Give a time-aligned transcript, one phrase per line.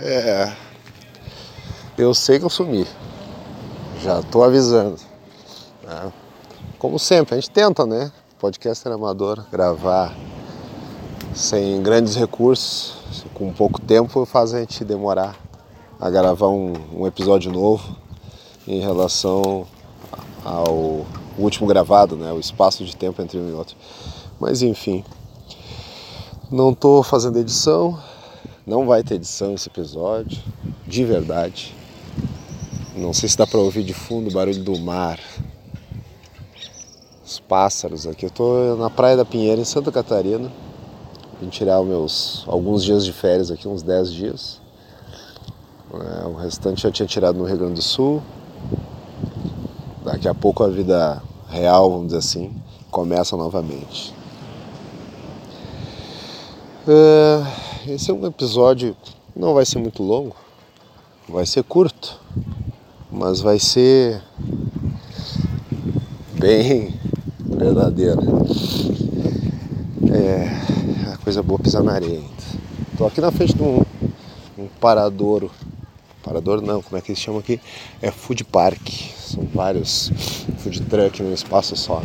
[0.00, 0.52] É.
[1.96, 2.86] Eu sei que eu sumi.
[4.00, 4.96] Já tô avisando.
[5.88, 6.12] É.
[6.78, 8.12] Como sempre, a gente tenta, né?
[8.38, 10.14] Podcaster amador, gravar
[11.34, 12.94] sem grandes recursos,
[13.34, 15.36] com pouco tempo, faz a gente demorar
[16.00, 17.96] a gravar um, um episódio novo
[18.68, 19.66] em relação
[20.44, 21.04] ao
[21.36, 22.32] último gravado, né?
[22.32, 23.76] O espaço de tempo entre um e outro.
[24.38, 25.04] Mas enfim,
[26.50, 27.98] não estou fazendo edição,
[28.68, 30.38] não vai ter edição esse episódio,
[30.86, 31.74] de verdade.
[32.94, 35.18] Não sei se dá para ouvir de fundo o barulho do mar,
[37.24, 38.26] os pássaros aqui.
[38.26, 40.52] Eu estou na Praia da Pinheira, em Santa Catarina.
[41.40, 44.60] Vim tirar meus alguns dias de férias aqui, uns 10 dias.
[45.94, 48.22] É, o restante eu tinha tirado no Rio Grande do Sul.
[50.04, 52.54] Daqui a pouco a vida real, vamos dizer assim,
[52.90, 54.12] começa novamente.
[56.86, 58.94] É, esse é um episódio,
[59.34, 60.36] não vai ser muito longo,
[61.28, 62.20] vai ser curto,
[63.10, 64.22] mas vai ser
[66.38, 66.94] bem
[67.40, 68.20] verdadeiro.
[70.12, 72.28] É, a coisa boa pisar na areia ainda.
[72.96, 73.80] Tô aqui na frente de um,
[74.58, 75.50] um paradouro.
[76.22, 77.60] Parador não, como é que eles chamam aqui?
[78.02, 78.86] É food park.
[79.16, 80.10] São vários
[80.58, 82.02] food truck num espaço só.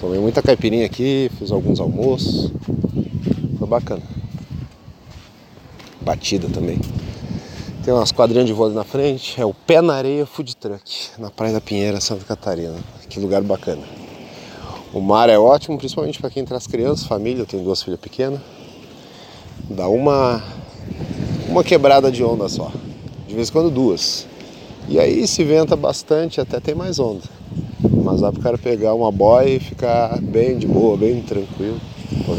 [0.00, 2.50] Tomei muita caipirinha aqui, fiz alguns almoços
[3.66, 4.21] bacana.
[6.02, 6.78] Batida também.
[7.84, 9.40] Tem umas quadrinhas de vôlei na frente.
[9.40, 12.76] É o Pé na Areia Food Truck, na Praia da Pinheira, Santa Catarina.
[13.08, 13.82] Que lugar bacana.
[14.92, 17.42] O mar é ótimo, principalmente para quem traz crianças, família.
[17.42, 18.40] Eu tenho duas filhas pequenas.
[19.70, 20.42] Dá uma,
[21.48, 22.70] uma quebrada de onda só.
[23.26, 24.26] De vez em quando duas.
[24.88, 27.22] E aí se venta bastante, até tem mais onda.
[28.04, 31.80] Mas dá pro cara pegar uma boia e ficar bem de boa, bem tranquilo.
[32.26, 32.34] Tô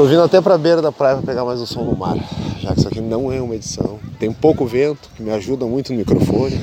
[0.00, 2.16] Tô vindo até pra beira da praia pra pegar mais o som do mar,
[2.58, 3.98] já que isso aqui não é uma edição.
[4.18, 6.58] Tem pouco vento, que me ajuda muito no microfone.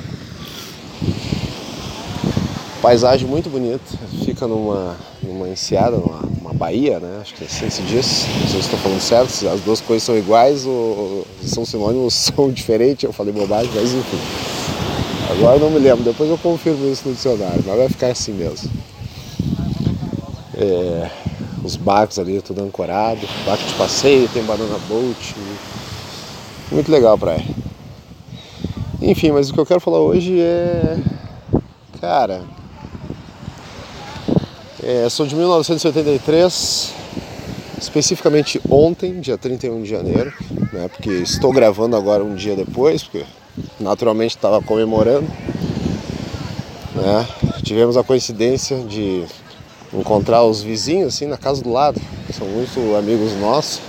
[2.82, 3.84] Paisagem muito bonita,
[4.26, 7.20] fica numa, numa enseada, numa uma baía, né?
[7.22, 8.26] Acho que é assim se diz.
[8.42, 12.16] Não sei se estou falando certo, se as duas coisas são iguais ou são sinônimos,
[12.36, 14.18] são diferentes, eu falei bobagem, mas enfim.
[15.30, 18.68] Agora não me lembro, depois eu confirmo isso no dicionário, mas vai ficar assim mesmo.
[20.56, 21.12] É,
[21.67, 25.35] os barcos ali, tudo ancorado, barco de passeio, tem banana boat.
[26.72, 27.45] Muito legal a praia.
[29.01, 30.97] Enfim, mas o que eu quero falar hoje é.
[32.00, 32.44] Cara.
[34.81, 36.94] É, sou de 1983,
[37.78, 40.31] especificamente ontem, dia 31 de janeiro,
[40.72, 43.25] né, porque estou gravando agora um dia depois, porque
[43.79, 45.28] naturalmente estava comemorando.
[46.95, 47.28] Né,
[47.63, 49.25] tivemos a coincidência de
[49.94, 52.02] encontrar os vizinhos assim na casa do lado,
[52.34, 53.80] são muito amigos nossos,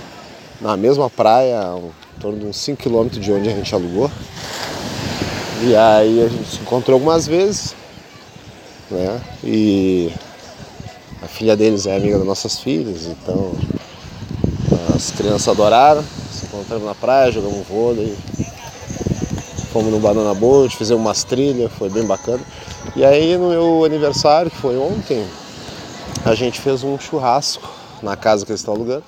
[0.61, 4.09] na mesma praia, em torno de uns 5 km de onde a gente alugou.
[5.61, 7.75] E aí a gente se encontrou algumas vezes,
[8.89, 9.21] né?
[9.43, 10.11] E
[11.21, 13.53] a filha deles é amiga das nossas filhas, então
[14.95, 18.17] as crianças adoraram, se encontramos na praia, jogamos vôlei,
[19.71, 22.41] fomos no Banana Boat, fizemos umas trilhas, foi bem bacana.
[22.95, 25.25] E aí no meu aniversário, que foi ontem,
[26.25, 27.67] a gente fez um churrasco
[28.01, 29.03] na casa que eles estão alugando.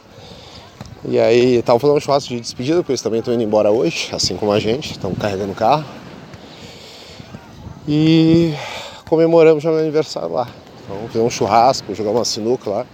[1.03, 4.09] E aí estavam fazendo um churrasco de despedida, porque eles também estão indo embora hoje,
[4.13, 5.85] assim como a gente, estão carregando o carro.
[7.88, 8.53] E
[9.09, 10.47] comemoramos já meu aniversário lá.
[10.83, 12.85] Então fizemos um churrasco, jogamos uma sinuca lá.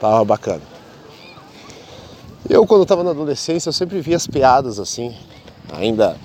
[0.00, 0.62] Tava bacana.
[2.48, 5.14] Eu quando estava na adolescência eu sempre via as piadas assim,
[5.72, 6.16] ainda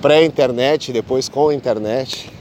[0.00, 2.31] pré-internet, depois com a internet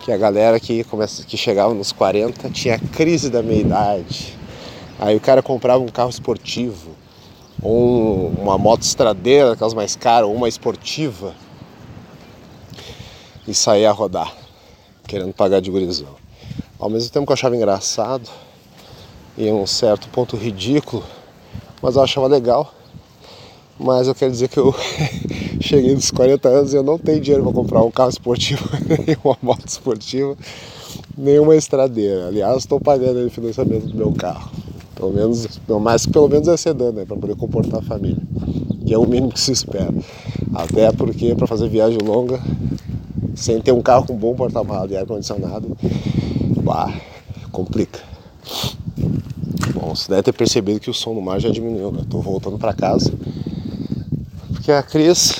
[0.00, 4.36] que a galera que, começa, que chegava nos 40 tinha crise da meia-idade.
[4.98, 6.90] Aí o cara comprava um carro esportivo,
[7.62, 11.34] ou uma moto estradeira, aquelas mais caras, ou uma esportiva,
[13.46, 14.34] e saía a rodar,
[15.06, 16.16] querendo pagar de gurizão.
[16.78, 18.28] Ao mesmo tempo que eu achava engraçado,
[19.36, 21.04] e um certo ponto ridículo,
[21.82, 22.74] mas eu achava legal.
[23.78, 24.74] Mas eu quero dizer que eu
[25.60, 29.16] cheguei nos 40 anos e eu não tenho dinheiro para comprar um carro esportivo, nem
[29.22, 30.36] uma moto esportiva,
[31.16, 32.28] nem uma estradeira.
[32.28, 34.50] Aliás, estou pagando o financiamento do meu carro.
[34.94, 37.04] Pelo menos, mais pelo menos é sedã, né?
[37.06, 38.22] Para poder comportar a família.
[38.84, 39.94] Que é o mínimo que se espera.
[40.54, 42.40] Até porque para fazer viagem longa,
[43.34, 45.76] sem ter um carro com bom porta-malas e ar-condicionado,
[46.62, 46.92] bah,
[47.50, 48.00] complica.
[49.72, 52.02] Bom, você deve ter percebido que o som do mar já diminuiu, né?
[52.08, 53.10] Voltando para casa.
[54.70, 55.34] Porque a Cris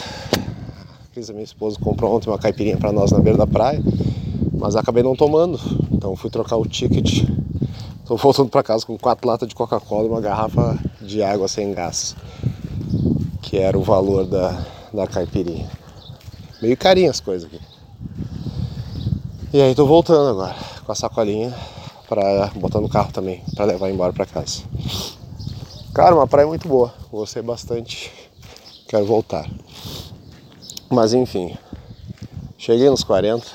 [1.12, 3.80] Cris, a minha esposa, comprou ontem uma caipirinha para nós na beira da praia,
[4.52, 5.56] mas acabei não tomando.
[5.92, 7.28] Então fui trocar o ticket.
[8.00, 11.72] Estou voltando para casa com quatro latas de Coca-Cola e uma garrafa de água sem
[11.72, 12.16] gás.
[13.40, 15.70] que era o valor da, da caipirinha.
[16.60, 17.60] Meio carinho as coisas aqui.
[19.52, 21.54] E aí tô voltando agora com a sacolinha
[22.08, 24.64] para botar no carro também, para levar embora para casa.
[25.94, 28.10] Cara, uma praia muito boa, gostei bastante,
[28.90, 29.48] quero voltar.
[30.90, 31.56] Mas enfim,
[32.58, 33.46] cheguei nos 40,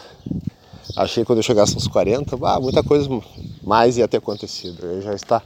[0.96, 3.10] achei que quando eu chegasse nos 40, ah, muita coisa
[3.62, 4.86] mais ia ter acontecido.
[4.86, 5.44] Eu já está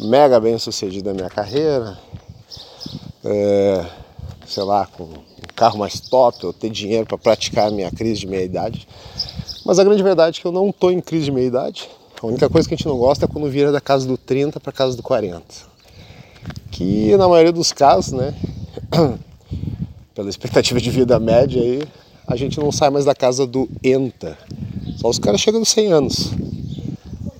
[0.00, 1.96] mega bem sucedido na minha carreira,
[3.24, 3.86] é,
[4.48, 5.22] sei lá, com um
[5.54, 8.88] carro mais top, eu ter dinheiro para praticar a minha crise de meia-idade.
[9.64, 11.88] Mas a grande verdade é que eu não estou em crise de meia-idade.
[12.20, 14.58] A única coisa que a gente não gosta é quando vira da casa do 30
[14.58, 15.70] para casa do 40.
[16.72, 18.34] Que na maioria dos casos, né,
[20.14, 21.82] pela expectativa de vida média aí,
[22.26, 24.36] a gente não sai mais da casa do ENTA.
[24.96, 26.32] Só os caras chegam nos 100 anos.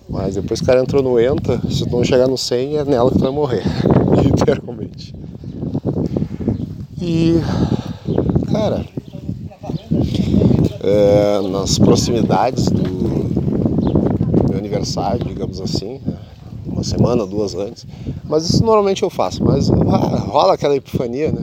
[0.08, 2.84] Mas depois que o cara entrou no ENTA, se tu não chegar no 100, é
[2.84, 3.62] nela que tu vai morrer.
[4.24, 5.14] Literalmente.
[7.00, 7.40] E,
[8.50, 8.84] cara,
[10.82, 12.82] é, nas proximidades do
[14.48, 16.29] meu aniversário, digamos assim, né?
[16.80, 17.86] Uma semana, duas antes.
[18.24, 19.68] Mas isso normalmente eu faço, mas
[20.26, 21.42] rola aquela epifania, né?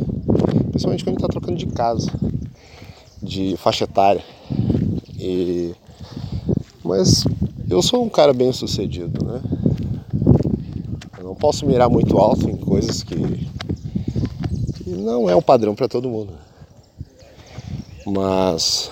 [0.72, 2.12] Principalmente quando a gente tá trocando de casa,
[3.22, 4.24] de faixa etária.
[5.18, 5.74] E...
[6.84, 7.24] Mas
[7.69, 9.42] eu sou um cara bem sucedido, né?
[11.18, 13.16] Eu não posso mirar muito alto em coisas que,
[14.84, 16.34] que não é o padrão para todo mundo.
[18.06, 18.89] Mas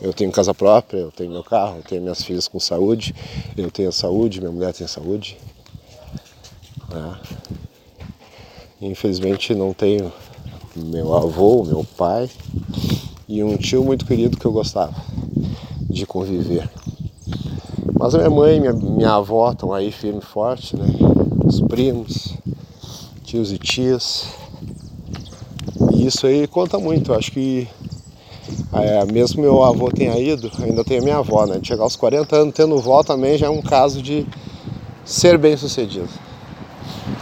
[0.00, 3.14] eu tenho casa própria, eu tenho meu carro, eu tenho minhas filhas com saúde,
[3.56, 5.36] eu tenho saúde, minha mulher tem saúde.
[6.88, 7.20] Né?
[8.80, 10.12] Infelizmente não tenho
[10.74, 12.30] meu avô, meu pai
[13.28, 14.92] e um tio muito querido que eu gostava
[15.88, 16.68] de conviver.
[17.98, 20.86] Mas a minha mãe e minha, minha avó estão aí firme e forte, né?
[21.44, 22.34] Os primos,
[23.22, 24.26] tios e tias.
[25.92, 27.12] E isso aí conta muito.
[27.12, 27.68] Eu acho que
[28.72, 31.58] é, mesmo meu avô tenha ido, ainda a minha avó, né?
[31.58, 34.24] De chegar aos 40 anos tendo vó também já é um caso de
[35.04, 36.08] ser bem sucedido.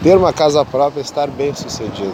[0.03, 2.13] Ter uma casa própria, estar bem sucedido.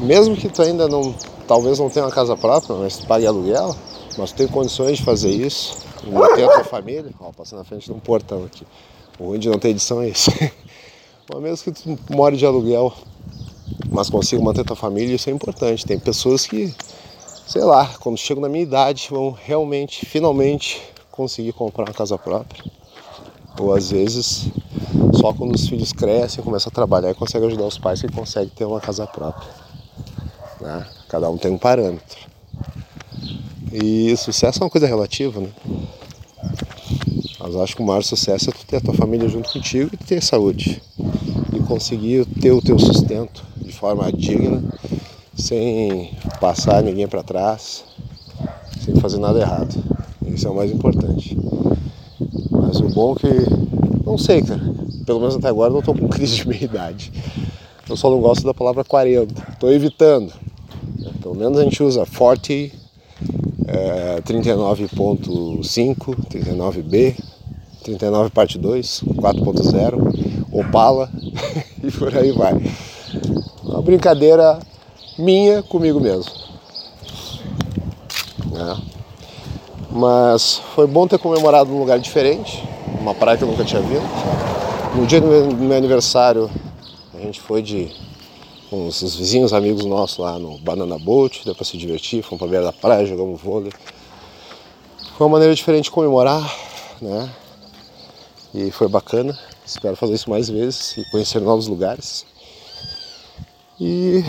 [0.00, 1.14] Mesmo que tu ainda não,
[1.46, 3.76] talvez não tenha uma casa própria, mas tu pague aluguel,
[4.18, 7.86] mas tu tem condições de fazer isso, manter a tua família, ó, passando na frente
[7.86, 8.66] de um portão aqui.
[9.18, 10.32] O ruim de não ter edição é isso.
[11.32, 12.92] mas mesmo que tu more de aluguel,
[13.88, 15.86] mas consiga manter tua família, isso é importante.
[15.86, 16.74] Tem pessoas que
[17.50, 20.80] sei lá, quando chegam na minha idade, vão realmente, finalmente
[21.10, 22.62] conseguir comprar uma casa própria.
[23.58, 24.46] Ou às vezes,
[25.20, 28.50] só quando os filhos crescem, começam a trabalhar e conseguem ajudar os pais que conseguem
[28.50, 29.50] ter uma casa própria.
[30.60, 30.86] Né?
[31.08, 32.18] Cada um tem um parâmetro.
[33.72, 35.50] E sucesso é uma coisa relativa, né?
[37.40, 39.96] Mas acho que o maior sucesso é tu ter a tua família junto contigo e
[39.96, 40.80] ter saúde.
[41.52, 44.62] E conseguir ter o teu sustento de forma digna
[45.34, 47.84] sem passar ninguém para trás,
[48.84, 49.74] sem fazer nada errado.
[50.26, 51.36] Isso é o mais importante.
[52.50, 54.60] Mas o bom é que, não sei, cara,
[55.04, 57.12] pelo menos até agora não estou com crise de meia idade.
[57.88, 60.32] Eu só não gosto da palavra 40, estou evitando.
[61.20, 62.74] Pelo menos a gente usa 40,
[63.66, 67.16] é, 39.5, 39B,
[67.82, 71.10] 39 parte 2, 4.0, Opala
[71.82, 72.54] e por aí vai.
[73.64, 74.58] Uma brincadeira
[75.20, 76.32] minha comigo mesmo.
[78.54, 78.76] É.
[79.90, 82.62] Mas foi bom ter comemorado num lugar diferente,
[83.00, 84.08] uma praia que eu nunca tinha visto.
[84.94, 86.50] No dia do meu aniversário,
[87.14, 87.90] a gente foi de
[88.70, 92.46] com os vizinhos amigos nossos lá no Banana Boat, deu pra se divertir, fomos pra
[92.46, 93.72] beira da praia, jogamos vôlei.
[95.16, 96.40] Foi uma maneira diferente de comemorar,
[97.02, 97.28] né?
[98.54, 99.36] E foi bacana.
[99.66, 102.24] Espero fazer isso mais vezes e conhecer novos lugares.
[103.80, 104.24] E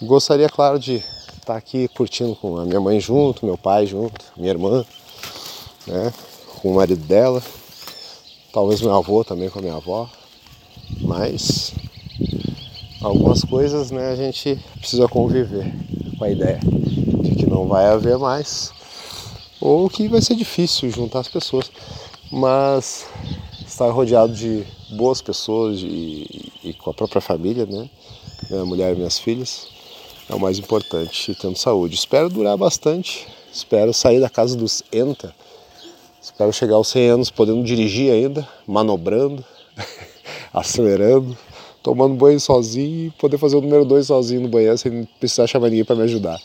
[0.00, 1.02] Gostaria, claro, de
[1.36, 4.86] estar aqui curtindo com a minha mãe junto, meu pai junto, minha irmã,
[5.88, 6.14] né,
[6.60, 7.42] com o marido dela,
[8.52, 10.08] talvez meu avô também com a minha avó,
[11.00, 11.72] mas
[13.02, 15.74] algumas coisas né, a gente precisa conviver
[16.16, 18.70] com a ideia de que não vai haver mais,
[19.60, 21.72] ou que vai ser difícil juntar as pessoas,
[22.30, 23.04] mas
[23.66, 27.90] estar rodeado de boas pessoas e, e com a própria família, né?
[28.48, 29.77] Minha mulher e minhas filhas,
[30.28, 31.94] é o mais importante, tendo saúde.
[31.94, 35.34] Espero durar bastante, espero sair da casa dos ENTA,
[36.20, 39.44] espero chegar aos 100 anos podendo dirigir ainda, manobrando,
[40.52, 41.36] acelerando,
[41.82, 45.70] tomando banho sozinho e poder fazer o número 2 sozinho no banheiro sem precisar chamar
[45.70, 46.38] ninguém para me ajudar.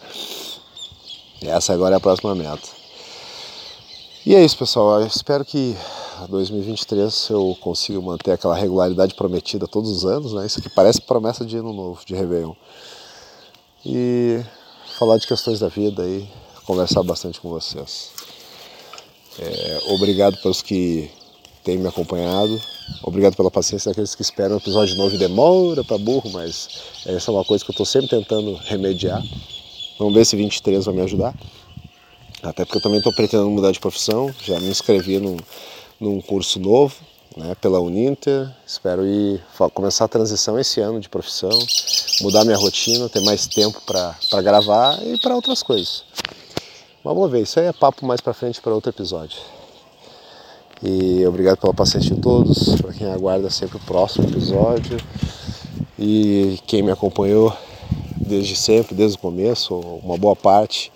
[1.41, 2.69] Essa agora é a próxima meta.
[4.25, 5.01] E é isso, pessoal.
[5.01, 5.75] Eu espero que
[6.29, 10.45] 2023 eu consiga manter aquela regularidade prometida todos os anos, né?
[10.45, 12.53] Isso aqui parece promessa de ano novo, de Réveillon.
[13.85, 14.41] E
[14.97, 16.25] falar de questões da vida e
[16.65, 18.11] conversar bastante com vocês.
[19.37, 21.11] É, obrigado pelos que
[21.63, 22.61] têm me acompanhado.
[23.03, 26.69] Obrigado pela paciência daqueles que esperam o episódio novo e demora para burro, mas
[27.05, 29.21] essa é uma coisa que eu estou sempre tentando remediar.
[29.97, 31.33] Vamos ver se 23 vai me ajudar.
[32.41, 35.37] Até porque eu também estou pretendendo mudar de profissão, já me inscrevi num,
[35.99, 36.95] num curso novo
[37.35, 38.49] né, pela Uninter.
[38.65, 39.41] Espero ir
[39.73, 41.51] começar a transição esse ano de profissão,
[42.21, 46.03] mudar minha rotina, ter mais tempo para gravar e para outras coisas.
[47.03, 49.37] Mas vamos ver, isso aí é papo mais para frente para outro episódio.
[50.81, 54.97] E obrigado pela paciência de todos, para quem aguarda sempre o próximo episódio
[55.97, 57.55] e quem me acompanhou
[58.17, 60.91] desde sempre, desde o começo, uma boa parte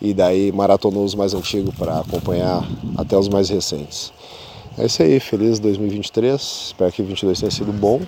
[0.00, 4.12] e daí maratonou os mais antigos para acompanhar até os mais recentes.
[4.78, 8.00] É isso aí, feliz 2023, espero que 2022 tenha sido bom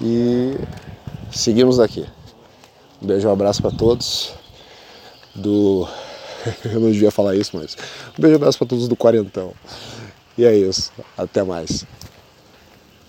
[0.00, 0.56] e
[1.30, 2.04] seguimos daqui.
[3.00, 4.32] Um beijo, um abraço para todos
[5.32, 5.86] do
[6.66, 7.76] eu não devia falar isso, mas
[8.18, 9.52] um beijo, um abraço para todos do quarentão.
[10.36, 11.86] E é isso, até mais.